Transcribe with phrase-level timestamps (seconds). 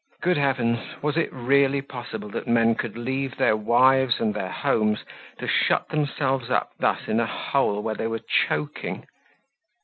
[0.23, 0.79] Good heavens!
[1.03, 5.05] Was it really possible that men could leave their wives and their homes
[5.37, 9.05] to shut themselves up thus in a hole where they were choking?